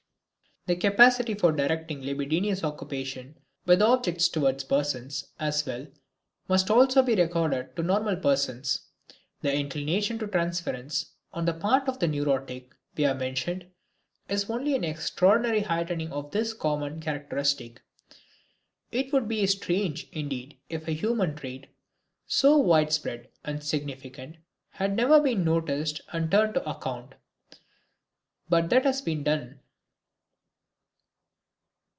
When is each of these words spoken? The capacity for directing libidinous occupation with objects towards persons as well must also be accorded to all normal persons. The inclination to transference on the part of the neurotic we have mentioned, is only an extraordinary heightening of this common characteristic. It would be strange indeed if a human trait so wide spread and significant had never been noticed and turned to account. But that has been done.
The 0.67 0.75
capacity 0.75 1.33
for 1.33 1.51
directing 1.51 2.03
libidinous 2.03 2.63
occupation 2.63 3.35
with 3.65 3.81
objects 3.81 4.29
towards 4.29 4.63
persons 4.63 5.25
as 5.39 5.65
well 5.65 5.87
must 6.47 6.69
also 6.69 7.01
be 7.01 7.13
accorded 7.13 7.75
to 7.77 7.81
all 7.81 7.87
normal 7.87 8.15
persons. 8.15 8.83
The 9.41 9.51
inclination 9.51 10.19
to 10.19 10.27
transference 10.27 11.13
on 11.33 11.45
the 11.45 11.55
part 11.55 11.89
of 11.89 11.97
the 11.97 12.07
neurotic 12.07 12.75
we 12.95 13.05
have 13.05 13.17
mentioned, 13.17 13.71
is 14.29 14.51
only 14.51 14.75
an 14.75 14.83
extraordinary 14.83 15.61
heightening 15.61 16.11
of 16.11 16.29
this 16.29 16.53
common 16.53 17.01
characteristic. 17.01 17.81
It 18.91 19.11
would 19.11 19.27
be 19.27 19.47
strange 19.47 20.09
indeed 20.11 20.59
if 20.69 20.87
a 20.87 20.91
human 20.91 21.33
trait 21.35 21.69
so 22.27 22.57
wide 22.59 22.93
spread 22.93 23.29
and 23.43 23.63
significant 23.63 24.35
had 24.69 24.95
never 24.95 25.19
been 25.19 25.43
noticed 25.43 26.01
and 26.13 26.29
turned 26.29 26.53
to 26.53 26.69
account. 26.69 27.15
But 28.47 28.69
that 28.69 28.83
has 28.85 29.01
been 29.01 29.23
done. 29.23 29.57